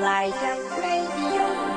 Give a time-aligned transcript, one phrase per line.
[0.00, 1.74] ライジャンレディオ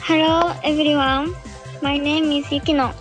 [0.00, 1.34] ハロー、エブリワン。
[1.82, 2.92] My name is Yukino.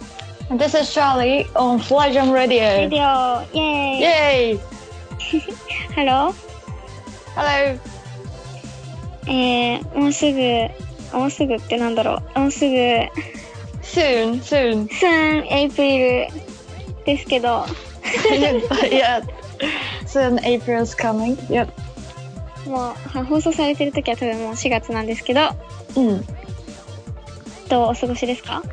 [0.49, 2.61] This is Charlie on Fly Jump Radio.
[2.61, 4.59] レディオ、イェーイ Yay!
[5.95, 6.53] Hello。
[7.35, 7.92] Hello.
[9.27, 12.39] えー、もうすぐ、もうすぐってなんだろう。
[12.39, 12.75] もうすぐ、
[13.81, 14.87] Soon, soon.
[14.89, 16.27] soon April
[17.05, 17.65] ですけど、
[18.89, 19.21] yeah.
[20.07, 21.35] Soon April's coming.
[21.47, 21.69] Yep.
[22.69, 22.77] もう
[23.17, 25.41] は放送されてる時は多分もう4月なんですけど、
[25.95, 26.25] うん。
[27.69, 28.63] どうお過ごしですか？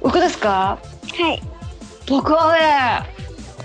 [0.00, 0.78] 僕ですか？
[1.18, 1.42] はい。
[2.08, 3.00] 僕はね、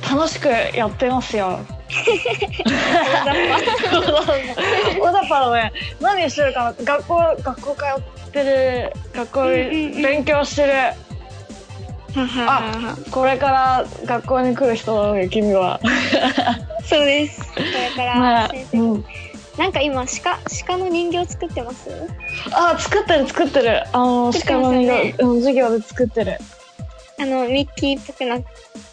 [0.10, 1.60] 楽しくやってますよ。
[5.02, 5.74] 大雑把だね。
[6.00, 6.74] 何してるかな？
[6.84, 7.84] 学校、学校通
[8.30, 8.94] ってる。
[9.14, 9.42] 学校
[10.02, 10.74] 勉強してる。
[12.14, 15.80] ははははこれから学校に来る人なのよ、君は。
[16.86, 17.42] そうです。
[17.54, 19.06] これからまあうん。
[19.58, 21.90] なんか今、鹿、鹿の人形作ってます？
[22.52, 23.84] あ、作ってる作ってる。
[23.92, 26.38] あの、作って鹿の人形、うん授業で作ってる。
[27.22, 28.44] あの、ミッキーっぽくなっ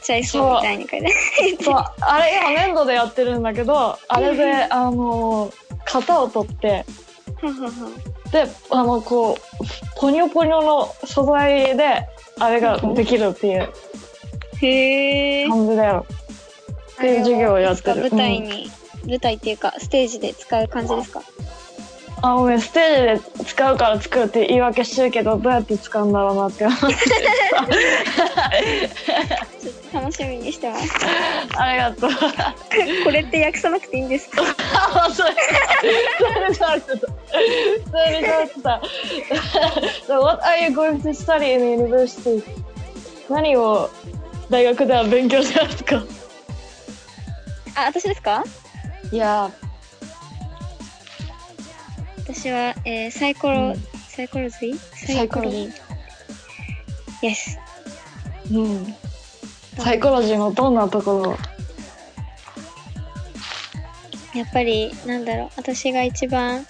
[0.03, 1.65] ちゃいそうみたいに書いて。
[1.65, 5.51] そう、あれ今粘土でやってるんだけど、あれで、あの、
[5.91, 6.85] 型を取って、
[8.33, 9.65] で、あの、こう、
[9.97, 12.07] ポニョポニョの素材で、
[12.39, 13.73] あれができるっていう。
[15.51, 16.07] 感じだよ。
[16.95, 18.69] っていう授業をやってる舞台に、
[19.07, 21.23] 舞台っていうか、ステージで使う感じですか？
[22.21, 26.93] あのね、ステージで使うから作るって言い訳してるけど、どうやって使うんだろうなって思ってちょ
[29.71, 30.93] っと楽しみにしてます。
[31.57, 32.11] ありがとう。
[33.05, 34.43] これって訳さなくていいんですか？
[34.95, 35.33] あ、そう。
[36.19, 37.07] それで喋ってた。
[37.07, 38.83] それで喋ってた。
[40.07, 42.43] so what are you going to study in university?
[43.31, 43.91] 何を
[44.51, 46.03] 大学では勉強してますか？
[47.77, 48.43] あ、私ですか？
[49.13, 49.51] いや、
[52.39, 53.75] 私は、えー、サイコロ、うん
[54.09, 55.73] サイコロジーサイコロジー。
[57.21, 57.59] Yes。
[58.53, 58.95] うん。
[59.77, 61.37] サイコロジーのどんなとこ
[64.35, 64.39] ろ？
[64.39, 66.65] やっぱり、なんだろう、私が一番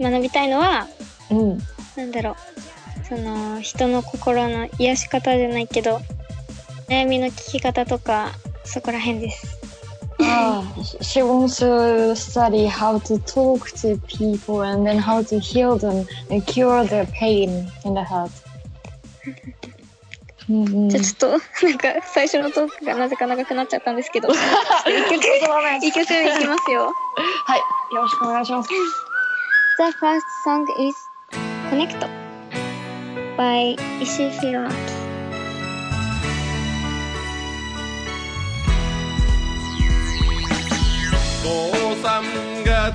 [0.00, 0.86] 学びたいのは、
[1.30, 1.58] うん。
[1.96, 2.36] なんだろう、
[3.08, 6.00] その、人の心の癒し方じゃないけど、
[6.88, 8.30] 悩みの聞き方とか、
[8.64, 9.63] そこら辺です。
[11.00, 16.46] She wants to study how to talk to people and then how to heal them and
[16.46, 18.30] cure their pain in the heart.
[20.48, 20.88] うんうん。
[20.90, 21.28] じゃあちょっと、
[21.66, 25.24] なんか、最初のトークがなぜか長くなっちゃったんですけど、一曲、
[25.80, 26.92] 一曲いきますよ。
[27.46, 27.58] はい、
[27.94, 28.68] よろしくお願いします。
[28.68, 30.94] The first song is
[31.70, 32.08] Connect
[33.36, 34.93] by 石井宏明。
[41.44, 42.90] 父さんが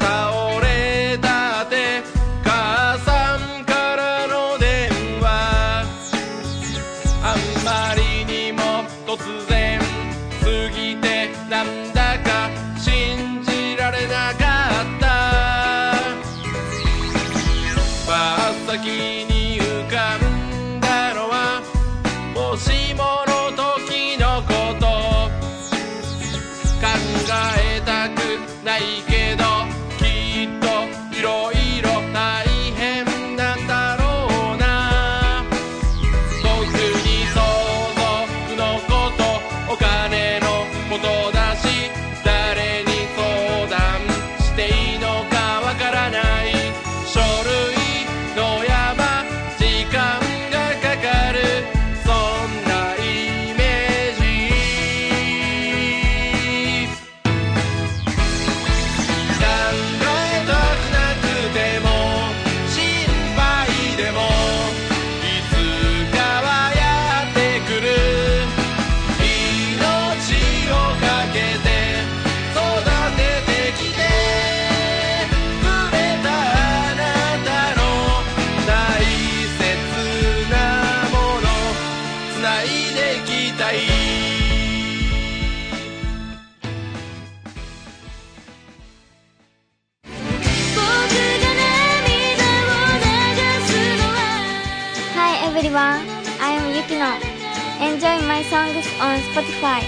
[96.92, 97.94] Am Yukino.
[97.94, 99.84] Enjoy my songs on Spotify.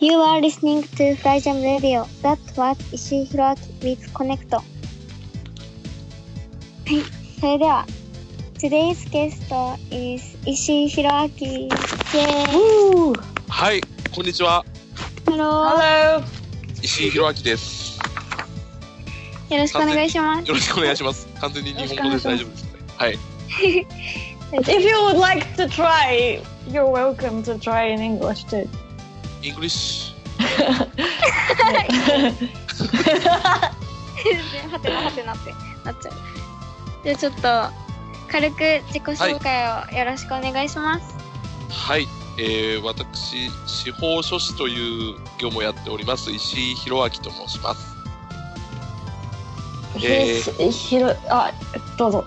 [0.00, 2.06] You are listening to Fly Jam Radio.
[2.22, 4.54] That was 石井宏明 with Connect.
[4.54, 4.62] は
[6.90, 7.02] い、
[7.40, 7.86] それでは、
[8.58, 9.34] Today's guest
[9.90, 11.46] is 石井宏明。
[11.46, 13.18] イェーイ Woo!
[13.48, 13.80] はい、
[14.14, 14.64] こんにちは。
[15.26, 15.68] Hello!
[15.68, 16.22] Hello!
[16.82, 17.83] 石井宏明です。
[19.50, 20.48] よろしくお願いします。
[20.48, 21.26] よろしくお願いします。
[21.40, 22.84] 完全に日本語で大丈夫ですかね。
[22.96, 23.18] はい。
[24.52, 28.68] If you would like to try, you're welcome to try in English too.
[29.42, 30.14] English?
[34.70, 35.52] はてなはてなって
[35.84, 36.12] なっちゃう。
[37.04, 37.70] じゃあちょっと、
[38.30, 41.16] 軽く自己紹介をよろしくお願いします。
[41.68, 42.06] はい。
[42.38, 47.93] えー、私、司法書士という業務をやっております、石井宏明と申します。
[50.06, 51.52] えー、ひひろあ、
[51.96, 52.24] どうぞ。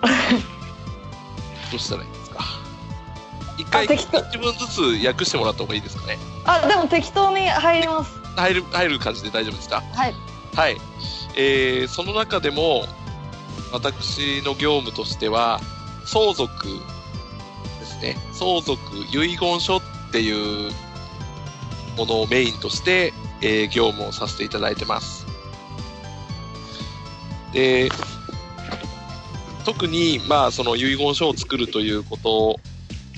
[1.72, 2.44] どうしたらいいですか？
[3.58, 6.18] 一回、あ適当一文ずつ訳してもらった方がいいですかね？
[6.46, 8.12] あ、でも適当に入ります。
[8.36, 9.84] 入る、入る感じで大丈夫ですか？
[9.94, 10.14] はい。
[10.56, 10.78] はい。
[11.36, 12.86] えー、その中でも、
[13.72, 15.60] 私の業務としては、
[16.06, 16.68] 相続
[17.80, 18.16] ですね。
[18.34, 18.80] 相続
[19.12, 19.82] 遺言書っ
[20.12, 20.72] ていう
[21.98, 25.27] ものをメインとして、えー業務をさせていただいてます。
[27.58, 27.90] で、
[29.66, 32.60] 特に、まあ、その遺言書を作るということ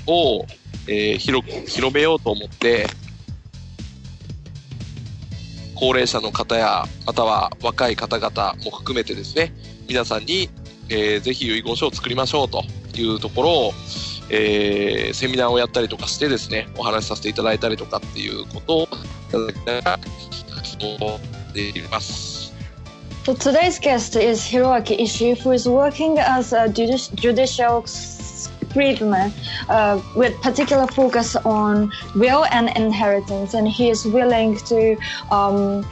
[0.08, 0.46] を、
[0.88, 2.88] えー広、広めようと思って、
[5.76, 9.54] 高齢者の方や、または若い方々も含めてですね、
[9.90, 10.50] 皆さんに、
[10.88, 12.64] えーぜひ遺言書を作りましょうと
[12.98, 13.74] いうところを、
[14.30, 18.88] えーセミナーをやったりとかしてですね、お話しさせていただいたりとかっていうことをい
[19.32, 20.00] ただきながら、
[20.56, 21.20] 活動
[21.54, 22.39] でいます。
[23.25, 29.33] So today's guest is Hiroaki Ishii, who is working as a judici- judicial scrivener
[29.69, 34.97] uh, with particular focus on will and inheritance, and he is willing to
[35.31, 35.87] um,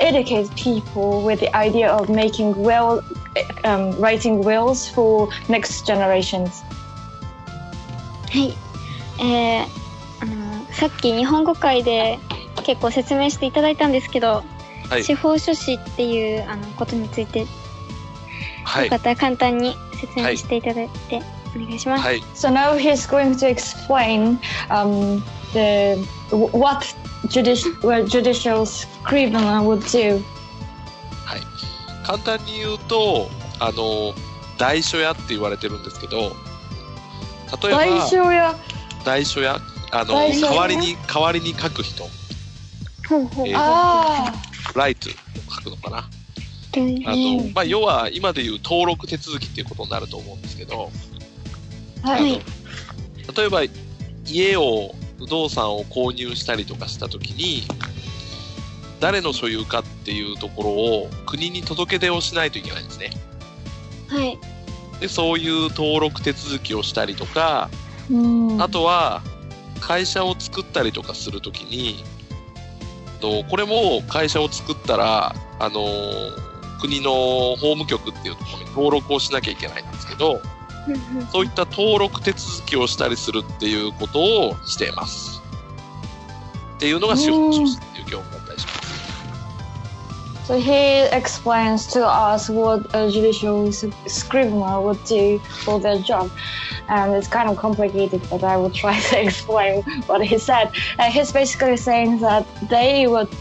[0.00, 3.04] educate people with the idea of making will,
[3.64, 6.64] um, writing wills for next generations.
[8.32, 8.54] はい。
[9.18, 9.66] えー、
[10.20, 12.18] あの、さっき日本語会で
[12.64, 14.42] 結構説明していただいたんですけど、
[14.89, 17.45] はい司法書士っていうあのことについて、
[18.63, 18.95] はいよか。
[18.97, 21.21] ったら簡単に説明していただいて、
[21.55, 22.03] お願いします。
[22.03, 22.19] はい。
[22.35, 24.37] So now he's going to explain
[24.69, 25.21] um,
[25.53, 25.97] the
[26.31, 26.85] what
[27.27, 30.21] judici- what judicial scrivener would do.
[31.25, 31.41] はい。
[32.05, 33.29] 簡単に言うと、
[33.59, 34.13] あの、
[34.57, 36.31] 代書屋って言われてるんですけど、例え
[37.71, 38.55] ば、代書や
[39.03, 39.59] 代書屋？
[39.91, 40.51] あの、代書屋？
[40.51, 42.03] 代わりに、代わりに書く人、
[43.07, 43.47] ほうほう。
[43.47, 44.33] えーあ
[44.73, 45.13] ライトを
[45.55, 45.97] 書くのかな。
[45.97, 46.07] あ
[46.77, 50.91] うんの、まあ、要は今でいう登録手続きっていうことになると思うんですけど、
[52.03, 52.41] あ、ははいい。
[53.35, 53.61] 例えば
[54.25, 57.63] 家を、不動産を購入したりとかしたときに、
[58.99, 63.11] 誰の所有かっていうところを国に届け出をしないといけないんですね。
[64.07, 64.37] はい。
[64.99, 67.69] で、そういう登録手続きをしたりとか、
[68.09, 68.17] う
[68.57, 69.21] んあとは、
[69.79, 72.03] 会社を作ったりとかするときに、
[73.15, 75.85] とこれも会社を作ったら、あの
[76.79, 80.41] 国の法務局っていうところに登録をしなきゃいけないんですけど、
[81.31, 84.19] そういった登録手続きをしたりするっていうこと
[84.49, 85.41] をしています。
[86.75, 88.34] っていうのが司法書士っていう業務。
[90.45, 96.29] So he explains to us what a judicial scrivener would do for their job.
[96.87, 100.71] And it's kind of complicated, but I will try to explain what he said.
[100.99, 103.35] Uh, he's basically saying that they would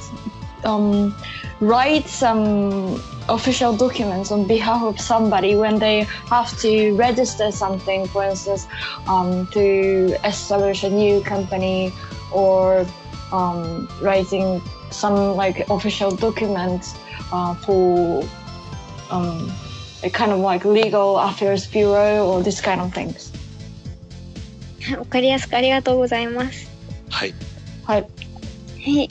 [0.64, 1.14] um,
[1.60, 8.24] write some official documents on behalf of somebody when they have to register something, for
[8.24, 8.66] instance,
[9.08, 11.92] um, to establish a new company
[12.32, 12.86] or
[13.30, 14.62] um, writing
[14.94, 16.94] some like official documents
[17.32, 18.22] uh, for
[19.10, 19.50] um,
[20.02, 23.32] a kind of like legal affairs bureau or this kind of things.
[24.98, 26.68] わかりやすくありがとうございます。
[27.10, 27.34] はい。
[27.84, 28.00] はい。
[28.02, 28.06] は
[29.02, 29.10] い。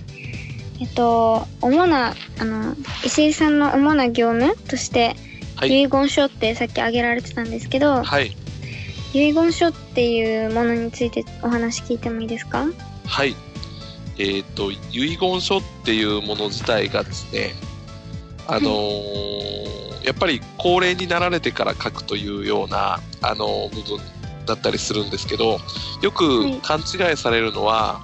[0.80, 2.76] えっと、主な、あの、
[3.06, 5.16] 石井さんの主な業務として、
[5.56, 5.84] はい。
[5.84, 8.36] 遺言書ってさっき挙げられてたんですけど、はい。
[9.14, 12.66] 遺言書っていうものについてお話聞いてもいいですか？
[13.06, 13.36] はい。
[14.18, 17.54] えっ、と、遺言書っていうもの自体がですね、
[18.48, 24.00] あのーやっぱり高齢になられてから書くというような、あの部分
[24.46, 25.60] だったりするんですけど、
[26.02, 28.02] よく勘違いされるのは、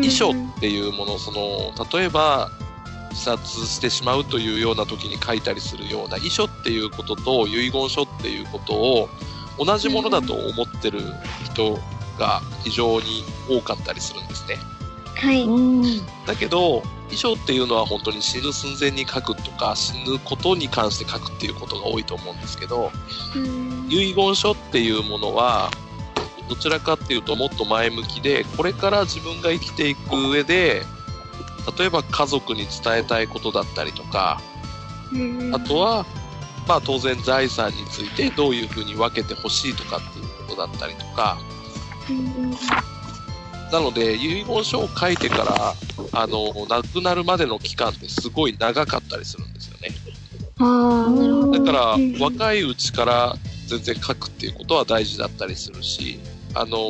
[0.00, 2.50] 遺書っていうもの、その、例えば、
[3.10, 9.08] 自殺してしまうというような時に書いたりするような遺書っていうことと遺言書っていうことを
[9.58, 11.00] 同じものだと思ってる
[11.44, 11.78] 人
[12.18, 14.56] が非常に多かったりするんですね。
[15.18, 15.42] はい。
[15.42, 16.06] うん。
[16.26, 22.92] だけど、遺書っていうのは本当に死ぬ寸前に書くとか、死ぬことに関して書くっていうことが多いと思うんですけど、
[23.34, 25.70] うん遺言書っていうものは、
[26.48, 30.84] どちらかっていうともっと前向きで、これから自分が生きていく上で、
[31.78, 34.40] 例えば家族に伝えたいことだったりとか、
[35.12, 36.06] うんあとは、
[36.66, 41.38] まあ当然財産についてどういうふうに分けてほしいとかっていうことだったりとか、
[42.08, 42.54] うん
[43.72, 45.74] なので遺言書を書いてから、
[46.12, 49.90] あの、亡くなるまでの期間ってすごい長かったりするんですよね。
[50.58, 53.36] だからうん、若いうちから
[53.68, 56.18] 全然書くっていうことは大事だったりするし、
[56.54, 56.88] あの、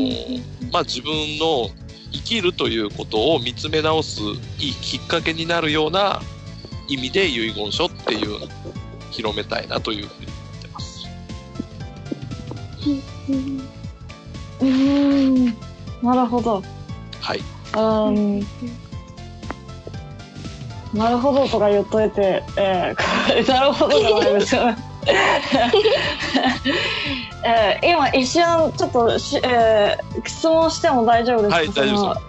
[0.73, 1.69] まあ自分の
[2.13, 4.21] 生きるということを見つめ直す
[4.59, 6.23] いいきっかけになるような
[6.89, 8.49] 意味で遺言書っていうのを
[9.11, 11.09] 広めたいなというふうに思ってます。
[13.31, 13.69] うん
[14.61, 14.67] う
[15.51, 15.58] ん。
[16.03, 16.63] なるほど。
[17.21, 17.41] はい。
[17.77, 18.41] うん。
[20.95, 24.77] なるほどとか言っといて、えー、 なるほどじゃないですよね。
[27.45, 31.57] えー、今一瞬ちょっとし、えー、質問しても大丈夫ですか？
[31.57, 32.29] はい大丈夫です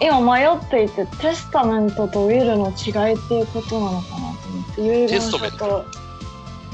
[0.00, 5.84] 今迷っていてテスタメントとウィルの違いっていうことなのかなと思ってテストメン書と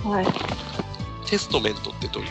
[0.08, 0.26] はい
[1.26, 2.28] テストメントってどういう？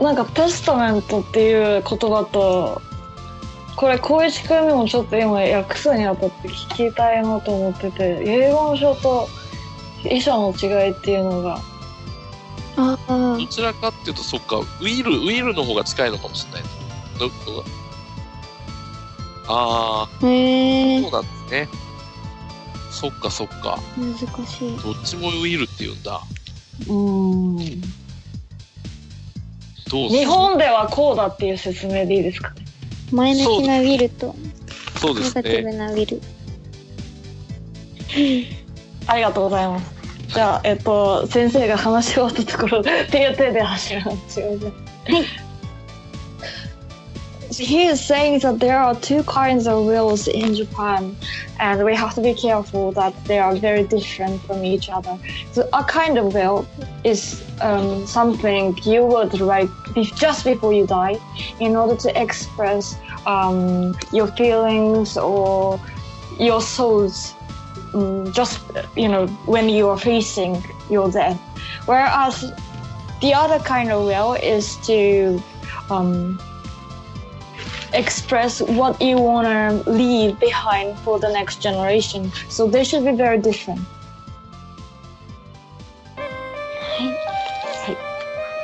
[0.00, 2.80] なんかテスタメントっていう言葉と
[3.76, 9.28] これ小石君にもちょっと今訳すにあたって聞きたいなと思ってて遺言書と
[10.04, 11.60] 遺書の違いっていうのが
[12.76, 16.62] ああどちらかっていうと、そっか、ウィル、ウィルの方が近いのかもしれない。
[17.18, 17.64] どど
[19.48, 21.68] あへえあ、そうなんですね。
[22.90, 23.78] そっかそっか。
[23.98, 24.78] 難しい。
[24.78, 26.20] どっちもウィルって言うんだ。
[26.88, 27.99] うん
[29.90, 32.64] どうす日本ではこうだっていう説明でいいですかね？
[33.12, 34.34] 前向きなウィルと
[35.00, 35.76] そうですネガティブね。
[35.78, 36.20] なウィル。
[39.06, 39.90] ありがとうございます。
[40.28, 44.44] じゃあえっと先生が話し終わったところでっていう手で走るのすい。
[44.44, 45.49] ません
[47.50, 51.16] He is saying that there are two kinds of wills in Japan,
[51.58, 55.18] and we have to be careful that they are very different from each other.
[55.50, 56.66] So, a kind of will
[57.02, 59.68] is um, something you would write
[60.14, 61.18] just before you die
[61.58, 65.80] in order to express um, your feelings or
[66.38, 67.34] your souls
[67.94, 68.60] um, just
[68.96, 71.38] you know when you are facing your death
[71.86, 72.52] whereas
[73.20, 75.42] the other kind of will is to
[75.90, 76.40] um,
[77.93, 83.11] express what you want to leave behind for the next generation so they should be
[83.11, 83.79] very different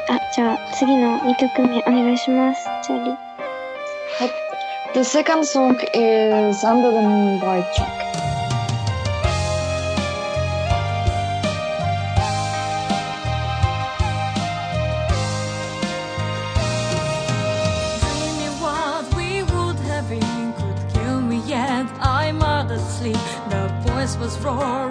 [0.09, 2.65] あ、じゃあ次の2曲目お願いします。
[2.83, 3.31] チャーリー。
[4.93, 8.04] the second song is under the moon by chuck
[24.46, 24.85] roar.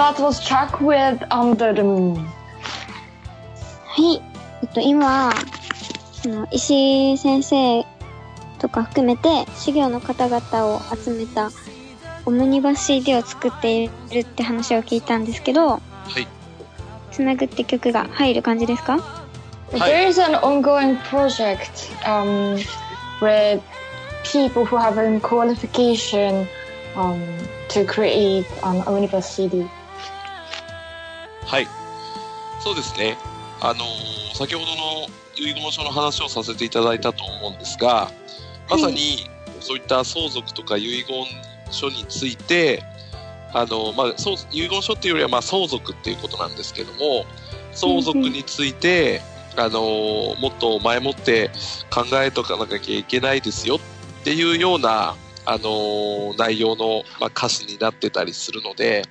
[0.00, 2.26] That was Chuck with Under the Moon.
[3.84, 4.22] はい。
[4.62, 5.30] えっと、今、
[6.12, 7.84] その、石井先生
[8.58, 11.50] とか含めて、修行の方々を集めた、
[12.24, 15.80] オムニバス CD を作っているって話を聞いたんですけど、は
[16.18, 16.26] い。
[17.10, 18.98] つなぐって曲が入る感じですかは
[19.72, 22.56] い There is an ongoing project um,
[23.20, 23.60] with
[24.24, 26.46] people who have a qualification
[26.96, 27.20] um,
[27.68, 29.68] to create an omnibus CD.
[31.50, 31.66] はい。
[32.60, 33.18] そうですね。
[33.60, 38.10] あのー先ほどの遺言書の話をさせていただいたと思うんですが、
[38.70, 39.28] まさに
[39.58, 41.26] そういった相続とか遺言
[41.72, 42.84] 書について、
[43.52, 47.26] あのーまあ、相遺言書っていうよりはまあ相続っていうことなんですけども、
[47.72, 49.20] 相続について、
[49.56, 51.50] あのーもっと前もって
[51.92, 59.02] 考えとかなきゃいけないですよっていうような、あのー内容の、まあ、歌詞になってたりするので、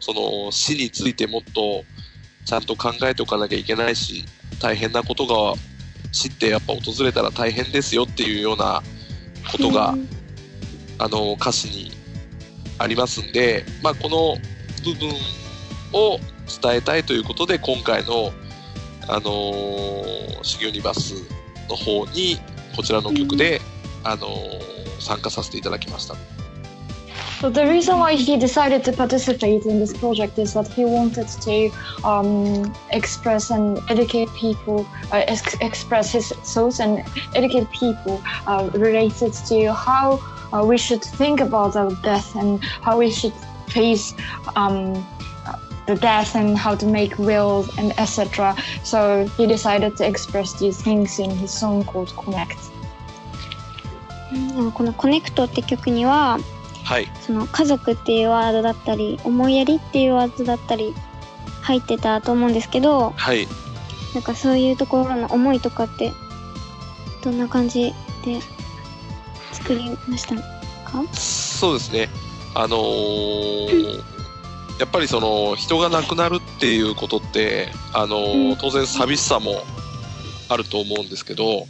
[0.00, 1.84] その死についてもっと
[2.44, 4.24] ちゃんと考えておかなきゃいけないし、
[4.60, 5.54] 大変なことが
[6.12, 8.82] 死ってやっぱ訪れたら大変ですよっていうような
[9.50, 9.94] ことが、
[10.98, 11.92] あの歌詞に
[12.78, 14.36] ありますんで、まあ、この
[14.84, 15.10] 部分
[15.92, 16.18] を
[16.60, 18.32] 伝えたいということで今回の、
[19.06, 21.14] あのー、シギュニバス
[21.68, 22.38] の方に
[22.74, 23.60] こちらの曲で、
[24.02, 26.16] あのー参加させていただきました。
[27.39, 31.69] So the reason why he decided to participate in this project is that he wanted to
[32.03, 37.03] um, express and educate people, uh, ex- express his thoughts and
[37.35, 40.19] educate people uh, related to how
[40.53, 43.33] uh, we should think about our death and how we should
[43.67, 44.13] face
[44.55, 45.05] um,
[45.87, 48.55] the death and how to make wills and etc.
[48.83, 52.57] So he decided to express these things in his song called Connect.
[54.33, 56.39] うんでもこのコネクトって曲には、
[56.88, 57.08] はい。
[57.20, 60.94] その家族っていうワードだったり、思いやりっていうワードだったり、
[61.60, 63.46] 入ってたと思うんですけど、はい。
[64.14, 66.14] なんかそういうところの思いとかって、
[67.22, 67.92] どんな感じ
[68.24, 68.40] で
[69.52, 71.04] 作りましたか？
[71.12, 72.08] そうですね。
[72.54, 74.02] あのー
[74.80, 79.62] やっぱりその人が亡くなるっていうことって、あのーうん当然寂しさも
[80.48, 81.66] あると思うんですけど、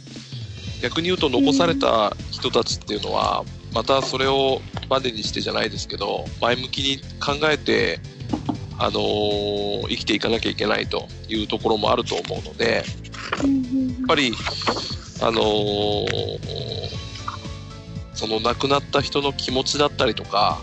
[0.81, 3.43] 逆に言うと残された人たちっていうのは、
[3.73, 7.99] またそれをバネにしてじゃないですけど、前向きに考えて、
[8.77, 12.83] あのー生きていかなきゃいけないというところもあると思うので、やっ
[14.07, 14.33] ぱり、
[15.21, 16.59] あのー
[18.13, 20.59] その亡くなった人の気持ちだったりとか、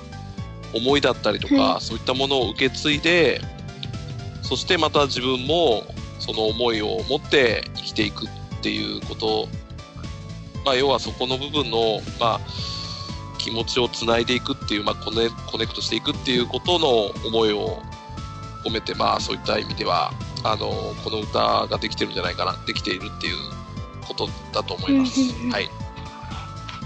[0.75, 3.41] 思いだったりとか、はそういったものを受け継いで、
[4.43, 5.85] そしてまた自分も
[6.19, 8.29] その思いを持って生きていくっ
[8.61, 9.49] ていうこと、
[10.65, 12.41] まあ、要はそこの部分の、まあ、
[13.47, 16.89] 気持ちをつないでいくっていう、まあ、コネコネクトしていくっていうことの
[17.25, 17.81] 思いを
[18.65, 20.67] 込めて、まあ、そういった意味では、あの、
[21.05, 23.37] この歌ができてるんじゃないかな、できているっていう
[24.09, 25.21] ことだと思います
[25.53, 25.71] はい。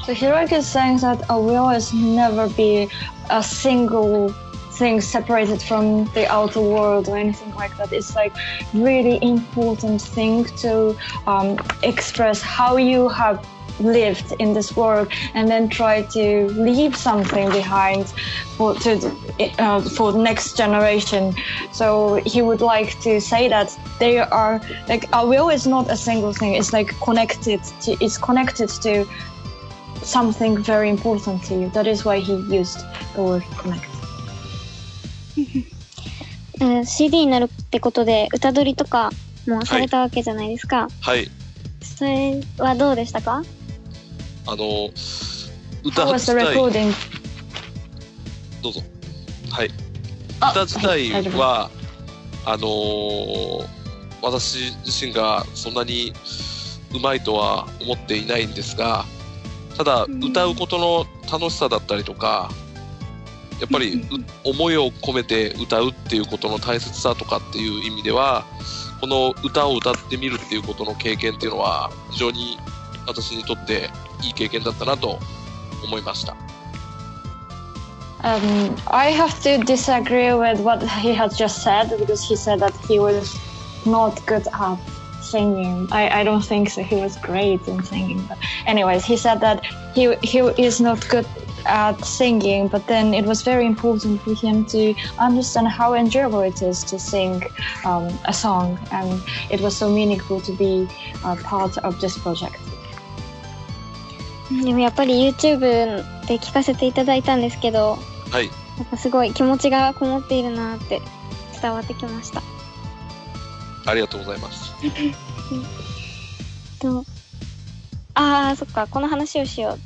[0.05, 2.88] So Hiroki is saying that a will is never be
[3.31, 4.35] a single
[4.73, 7.90] thing separated from the outer world or anything like that.
[7.92, 8.35] It's like
[8.75, 10.94] really important thing to
[11.27, 13.40] um, express how you have
[13.80, 18.08] lived in this world and then try to leave something behind
[18.56, 18.91] for to
[19.60, 21.36] uh, for the next generation
[21.74, 25.98] so he would like to say that they are like a will is not a
[25.98, 29.06] single thing it's like connected to it's connected to
[30.06, 31.69] something very important to you.
[31.71, 32.80] That is why he used
[33.15, 33.89] the word connect.
[36.62, 39.12] えー CD になるってことで歌取りとか
[39.45, 40.88] もされたわけじゃないですか。
[41.02, 41.30] はい。
[41.82, 43.43] それはどうでしたか
[44.51, 44.91] あの、
[45.85, 46.55] 歌自体?
[48.63, 48.83] どうぞ。
[49.53, 49.71] はい。
[50.41, 51.71] あ歌自体は
[52.45, 53.67] あのー
[54.23, 56.13] 私自身がそんなに
[56.95, 59.07] うまいとは思っていないんですが、
[59.79, 62.51] ただ、うん歌うことの楽しさだったりとか、
[63.61, 64.01] やっぱりう
[64.45, 68.45] 思いを込めて歌うっていうことの大切さとかっていう意味では、
[69.01, 72.59] この歌を歌ってみるっていうことの経験っていうのは、非常に
[73.07, 73.89] 私にとって
[74.21, 75.19] いい経験だったなと
[75.84, 76.36] 思いました。
[78.24, 82.74] Um, I have to disagree with what he has just said because he said that
[82.88, 83.38] he was
[83.86, 84.80] not good at
[85.21, 85.88] singing.
[85.91, 86.82] I, I don't think so.
[86.82, 88.26] He was great in singing.
[88.28, 91.28] But anyways, he said that he he is not good
[91.65, 96.62] at singing, but then it was very important for him to understand how enjoyable it
[96.62, 97.43] is to sing
[97.86, 100.88] um, a song, and it was so meaningful to be
[101.24, 102.60] a part of this project.
[104.64, 105.61] でもやっぱり YouTube
[106.27, 107.99] で聞かせていただいたんですけど、
[108.31, 108.46] はい。
[108.46, 108.51] や
[108.85, 111.01] っぱすごい気持ちがこもっているなって
[111.61, 112.42] 伝わってきました。
[113.87, 114.73] ありがとうございます。
[116.81, 117.05] と、
[118.14, 119.79] あー、そっか、この話をしよ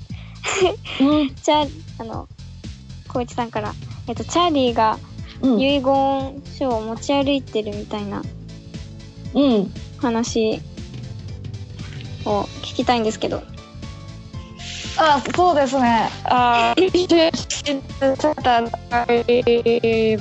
[1.00, 1.04] う。
[1.04, 1.34] うん。
[1.42, 1.66] じゃあ、
[1.98, 2.28] あの、
[3.04, 3.74] 光一さんから、
[4.06, 4.98] えっと、チャーリーが
[5.42, 5.60] うん。
[5.60, 8.22] 遺言書を持ち歩いてるみたいな
[9.34, 9.72] うん。
[9.98, 10.60] 話
[12.24, 13.42] を聞きたいんですけど。
[14.96, 16.08] あ、そうですね。
[16.24, 20.18] あ、she she said that I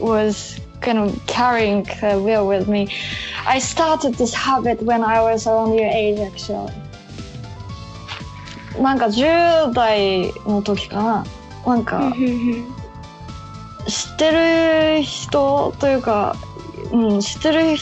[0.00, 2.88] was kind of carrying the wheel with me.
[3.46, 6.72] I started this habit when I was around your age actually.
[8.80, 11.26] なんか10代の時かな。
[11.66, 12.12] なんか
[13.88, 16.36] 知ってる人というか、
[16.92, 17.76] うん、知ってる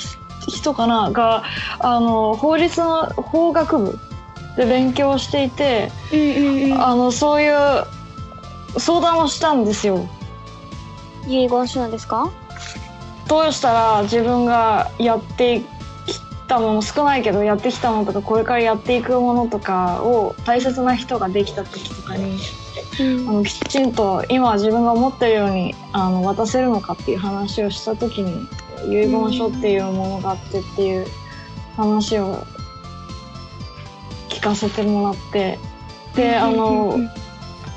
[0.48, 1.42] 人かなが、
[1.80, 3.98] あの、法律の法学部
[4.56, 6.82] で勉強していて、うんうんうん。
[6.82, 7.84] あの、そういう
[8.78, 10.08] 相談をしたんですよ。
[11.26, 12.30] 遺言書なんですか？
[13.28, 15.60] どうしたら自分がやって
[16.06, 22.38] きたもの少ないけどやってきたものとかこれからやっていくものとかを大切な人ができた時とかに
[23.00, 28.46] うんあのきちんと今自分が思ってるようにあの渡せるのかっていう話をした時に
[28.86, 31.06] 遺言書っていうものがあってっていう
[31.76, 32.53] 話を聞
[34.44, 35.58] かせてもらって
[36.14, 36.98] であの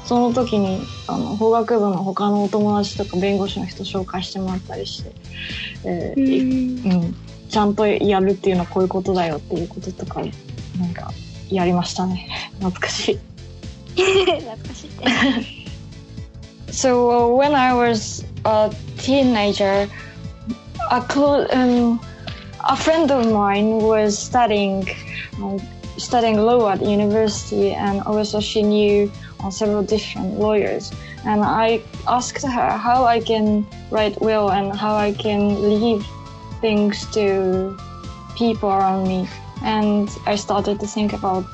[0.05, 5.11] その時にあの法学部の他のお友達とか弁護士の人紹介してもらったりして、
[5.83, 7.15] えうーうん、
[7.49, 11.11] ちゃんとやるっていうのはこういうことだよっていうこととかなんか
[11.49, 12.27] やりましたね
[12.59, 13.19] 懐かしい。
[13.97, 15.57] 懐かしいって。
[16.69, 19.89] So uh, when I was a teenager,
[20.91, 21.99] a, clo- um,
[22.69, 24.85] a friend of mine was studying
[25.41, 25.59] um,
[25.96, 29.10] studying law at university, and also she knew
[29.40, 30.92] uh, several different lawyers.
[31.24, 36.06] And I asked her how I can write will and how I can leave
[36.60, 37.76] things to
[38.36, 39.28] people around me.
[39.62, 41.44] And I started to think about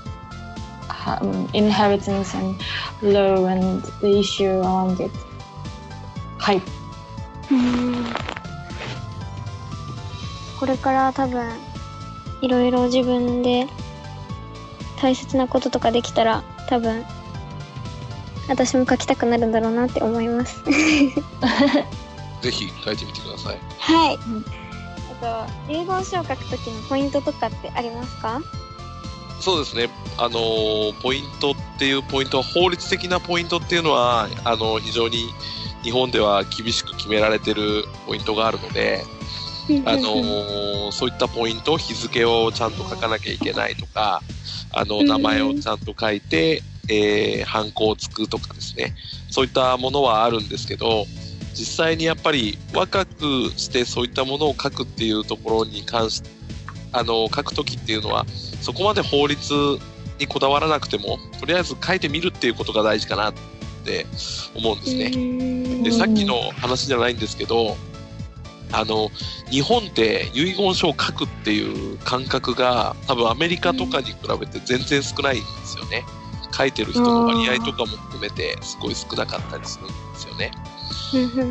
[1.06, 2.56] um, inheritance and
[3.02, 5.10] law and the issue around it.
[6.38, 6.62] はい。
[7.50, 8.06] うん
[10.58, 11.52] これから多分、
[12.40, 13.66] いろいろ自分で
[15.03, 17.03] 大切なこととかできたら、多分、
[18.47, 20.63] 私も書きたくなるんだろうなって思います。
[22.41, 23.59] ぜひ書いてみてください。
[23.79, 24.19] はい。
[25.21, 28.41] あと、遺言書を書くときのポイントとかってありますか？
[29.41, 29.89] そうですね。
[30.17, 35.33] あのーポイントっていうポイントは、法律的なポイントっていうのは、あの非常に
[35.83, 39.05] 日本では厳しく決められてるポイントがあるので、
[39.85, 44.21] あのーそういったポイント、日付をちゃんと書かなきゃいけないとか、
[44.71, 45.07] あの、うん。
[45.07, 48.93] 名前をちゃんと書いて、えー、ハンコをつくとかですね、
[49.29, 51.05] そういったものはあるんですけど、
[51.55, 56.29] 実際にやっぱり若くしてそういったものを書くっていうところに関して、
[56.91, 58.25] あの、書くときっていうのは、
[58.61, 59.53] そこまで法律
[60.19, 63.33] にこだわらなくても、とりあえず書いてみるっていうことが大事かなっ
[63.83, 64.05] て
[64.53, 65.83] 思うんですね。
[65.83, 67.75] で、さっきの話じゃないんですけど、
[68.73, 69.11] あの、
[69.49, 76.03] 日本って遺言書を書くっていう感覚が多分アメリカとかに比べて全然少ないんですよね。
[76.55, 80.51] 書いてる人の割合とかも含めてすごい少なかったりするんですよね。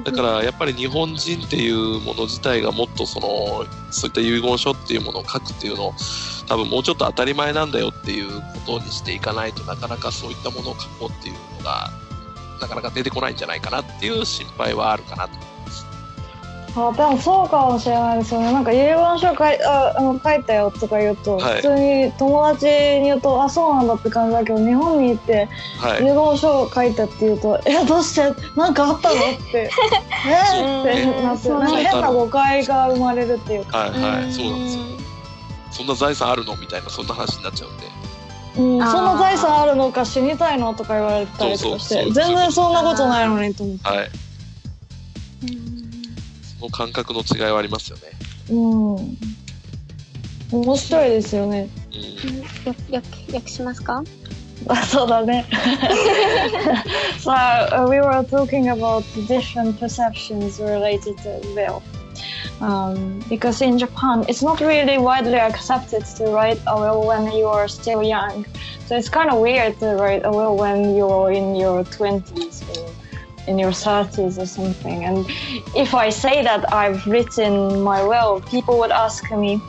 [0.04, 5.94] だからやっぱり日本人っていうもの自体がもっとその、そういった遺言書っていうものを書くっていうのを
[6.48, 11.90] 多分もうちょっと当たり前なんだよっていうことにしていかないとなかなかそういったものを書こうっていうのが
[12.60, 15.51] なかなか出てこないんじゃないかなっていう心配はあるかなと思います。
[16.74, 18.50] あでもそうかもしれないですよね。
[18.50, 21.56] なんか遺言書書いああの書いたよとか言うと、はい。
[21.56, 25.48] 普通に友達に言うと、あ、そうなんだって感じだけど、日本に行って
[25.80, 26.02] 遺はい。
[26.02, 28.22] 言書を書いたって言うと、え、どうして？
[28.56, 29.14] なんかあったの？
[29.16, 29.18] っ
[29.52, 29.70] て、
[30.26, 30.80] え？
[30.80, 34.32] ってなって、そうなんか変な誤解が生まれるっていうか、はいはい。
[34.32, 34.82] そうなんですよ。
[35.72, 36.56] そんな財産あるの？
[36.56, 37.86] みたいな、そんな話になっちゃうんで。
[38.56, 38.92] うん、あー。
[38.92, 40.72] そんな財産あるのか死にたいの？
[40.72, 43.88] とか言われたりとかして、そうそうそう全然そんなことないのにと思って。
[43.88, 44.08] はい。
[45.42, 45.46] そ
[46.61, 48.03] の感覚の違いはありますよね。
[48.49, 49.17] うん。
[50.51, 51.69] 面白いですよね。
[51.93, 52.95] うん。
[52.95, 54.03] 訳訳しますか
[54.67, 55.45] あそ うだね。
[57.19, 61.81] so uh, we were talking about the different perceptions related to will.
[62.59, 67.45] Um, because in Japan, it's not really widely accepted to write a will when you
[67.45, 68.45] are still young.
[68.87, 72.50] So it's kind of weird to write a will when you're in your 20s or
[73.47, 75.05] in your 30s or something.
[75.05, 75.25] And
[75.75, 79.61] if I say that I've written my will, people would ask me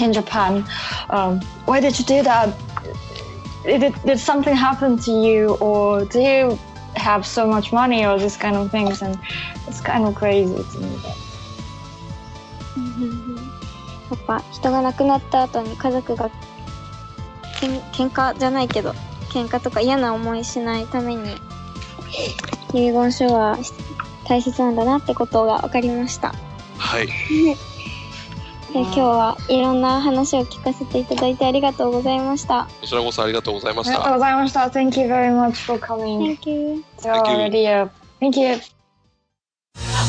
[0.00, 0.64] in Japan,
[1.10, 2.54] um, why did you do that?
[3.64, 6.58] Did, did something happen to you or do you
[6.96, 9.02] have so much money or this kind of things?
[9.02, 9.18] And
[9.68, 10.96] it's kind of crazy to me.
[11.02, 11.16] That
[12.74, 13.52] うんうんう ん
[14.12, 16.30] やっぱ人が亡くなった後に家族が
[17.58, 18.90] けん喧嘩じゃないけど
[19.30, 21.34] 喧嘩とか嫌な思いしないために
[22.73, 23.57] 遺言書は
[24.27, 26.33] 大切なんだなってことが分かりました。
[26.77, 27.07] はい。
[27.07, 32.67] で今日はいろんな話を聞かせていただいてありがとうございました。
[32.81, 34.17] こちらこそありがとうございましありがとうた。
[34.17, 34.59] ございました。
[34.67, 36.35] Thank you very much for coming.
[36.35, 36.83] Thank you.
[37.05, 37.89] our video.
[38.19, 38.59] Thank you.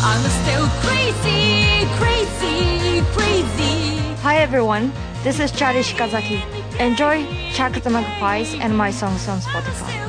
[0.01, 3.99] I'm still crazy, crazy, crazy.
[4.23, 4.92] Hi everyone,
[5.23, 6.42] this is Chari Shikazaki.
[6.79, 7.25] Enjoy
[7.83, 10.08] the Magpies and my songs on Spotify.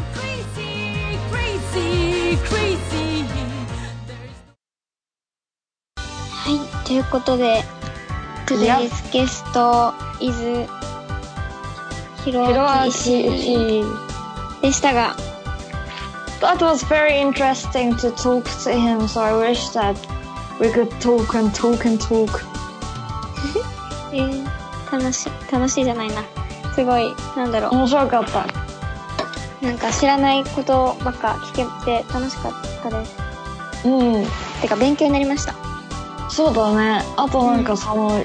[6.31, 6.49] は
[6.83, 7.63] い、ということで、
[8.47, 10.67] Today's guest is
[12.25, 13.83] ひろあき
[14.61, 15.15] でしたが、
[16.41, 19.95] That was very interesting to talk to him, so I wish that
[20.59, 22.45] we could talk and talk and talk.
[24.11, 24.59] えー
[24.91, 26.23] 楽しい、楽しいじゃないな。
[26.73, 28.68] すごい、なんだろ面白かった。
[29.61, 29.65] う。
[29.65, 33.15] なんか知らないことばっか聞けて楽しかったです。
[33.85, 34.25] うん。
[34.61, 35.55] てか勉強になりました。
[36.29, 37.03] そうだね。
[37.17, 38.23] あとなんかその、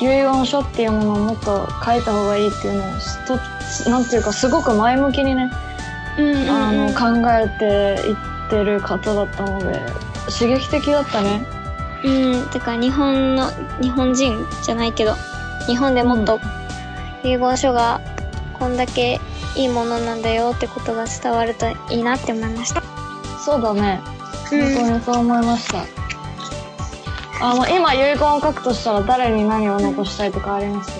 [0.00, 3.38] 遺言書っていうものをもっと書いた方がいいっていうのを一
[3.82, 5.50] つ、なんていうかすごく前向きにね、
[6.18, 8.16] うんあの、考えていっ
[8.50, 9.80] てる方だったので、
[10.30, 11.44] 刺激的だったね。
[12.04, 15.14] うん、てか日本の、日本人じゃないけど、
[15.66, 16.40] 日本でもっと
[17.22, 18.00] 遺言書が
[18.58, 19.20] こんだけ
[19.56, 22.82] いいものなんだよってことが伝わるといいなって思いました。
[23.38, 24.00] そうだね。
[24.50, 25.84] 本当にそう思いました。
[27.40, 30.90] あの、今遺言を書くとしたら誰に何を残したいとかあります？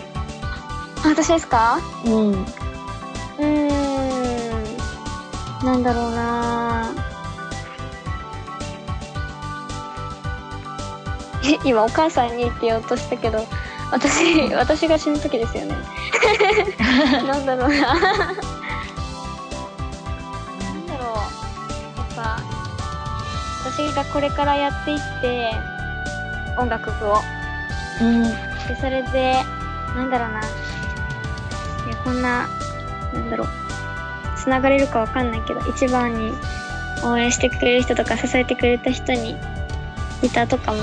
[1.04, 1.78] あ私ですか？
[2.04, 2.32] うん。
[2.32, 3.44] うー
[5.62, 6.92] ん、なんだろうな
[11.44, 13.46] え、今お母さんにって言おうとしたけど、
[13.90, 15.76] 私、私が死ぬ時ですよね。
[17.26, 18.16] なんだろうななんだ
[20.98, 21.16] ろう。
[21.96, 22.38] やっぱ、
[23.64, 25.52] 私がこれからやっていって、
[26.58, 27.20] 音楽部を。
[28.00, 28.22] うん。
[28.22, 28.30] で、
[28.80, 29.44] それで、
[29.94, 30.40] なんだろうな。
[30.40, 30.42] い
[31.90, 32.48] や、こんな、
[33.12, 33.48] なんだろう。
[34.36, 36.32] 繋がれるかわかんないけど、一番に
[37.02, 39.36] 応援してくれる人とか支えてくれた人に、
[40.22, 40.78] ギターとかも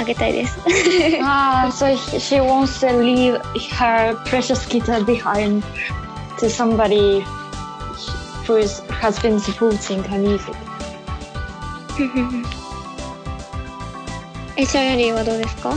[0.00, 0.58] あげたいです。
[1.22, 3.38] Ah, so she wants to leave
[3.78, 5.62] her precious guitar behind
[6.38, 7.22] to somebody
[8.46, 10.54] who is, has been supporting her music.
[14.56, 15.70] え、シャーリーはどうですか？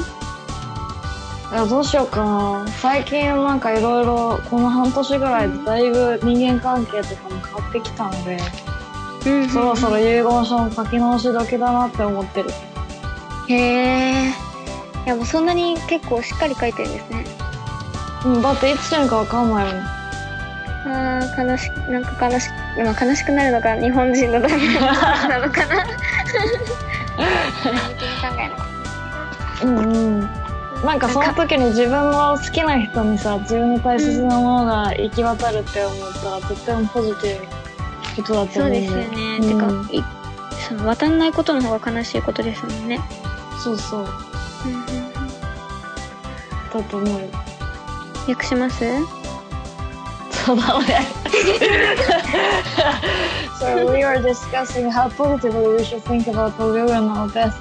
[1.52, 2.66] いやどうしようかな。
[2.82, 8.40] 最近なんかいろいろこの半年ぐらいでだいぶ人間関係とかも変わってきたので、
[9.26, 12.50] うんそろそろ遺言書の書き直し時だなって思ってる。
[13.50, 14.30] へえ。
[15.06, 17.26] いや、もうそんなに結構しっかり書いてるんですね。
[18.26, 19.84] うん、だっていつ死ぬかわかんないもん。
[20.86, 25.86] あー、悲し、なんか悲し、まあ悲しくなるのが日本人のダメなのかな。
[29.64, 30.20] うんうん。
[30.84, 37.52] なんかその時に自分の好きな人にさ、自分の大切なものが行き渡るって思ったら、とってもポジティブな
[38.16, 39.38] ことだと思うんそうですよね。
[39.42, 40.04] うんてか、い
[40.68, 43.00] その渡んないことの方が悲しいことですもんね。
[43.63, 44.09] そうそう。
[46.73, 47.27] だと思うよ。
[48.29, 48.85] 訳します
[50.31, 51.07] そうだね。
[53.59, 57.55] so we were discussing how positively we should think about the will and all this.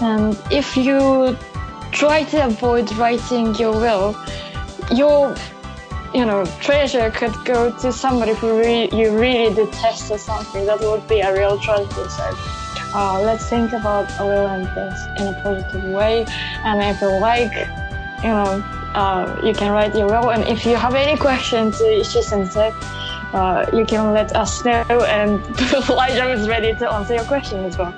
[0.00, 1.36] And if you
[1.92, 4.16] try to avoid writing your will,
[4.92, 5.34] your
[6.14, 10.66] you know treasure could go to somebody who re- you really detest or something.
[10.66, 12.08] That would be a real tragedy.
[12.08, 12.55] So
[12.94, 16.26] uh, let's think about a will and this in a positive way.
[16.64, 17.52] And if you like,
[18.22, 18.62] you know,
[18.94, 20.30] uh, you can write your will.
[20.30, 22.70] And if you have any questions to Ishi Sensei,
[23.32, 24.84] uh, you can let us know.
[25.08, 25.40] And
[25.88, 27.94] Elijah is ready to answer your question as well.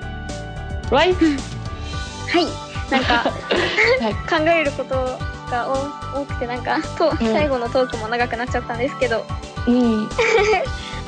[0.90, 1.16] Right?
[2.30, 2.46] はい。
[2.90, 3.30] なんか、
[4.00, 4.94] はい考えること
[5.50, 5.68] が
[6.14, 9.24] 多多くて、なんか、とうん最後のトークも長くなっちゃったんですけど、
[9.66, 10.08] うん。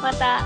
[0.03, 0.41] また、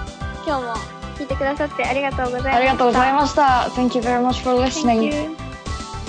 [0.47, 2.56] 今日も 聞いてくださってありがとうございました。
[2.56, 3.69] ありがとうございました。
[3.75, 5.36] Thank you very much for listening.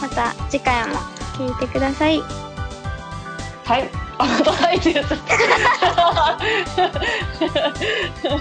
[0.00, 0.96] また次回も
[1.34, 2.22] 聞いてください。
[3.64, 3.88] はい。
[4.18, 5.04] あ、また入ってる。
[5.04, 5.20] ちょっ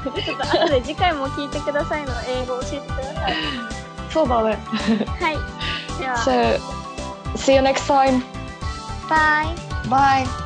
[0.01, 3.33] と後で次回も聞いてくださいの英語を教えてください。
[4.09, 4.57] そうだね。
[5.19, 5.37] はい。
[5.99, 6.59] では、So,
[7.35, 8.23] see you next time.
[9.09, 9.55] バイ。
[10.25, 10.44] Bye.